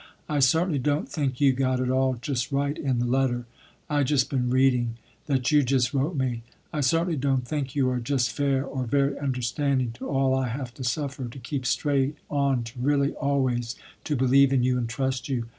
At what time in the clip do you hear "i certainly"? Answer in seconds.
0.27-0.79, 6.73-7.15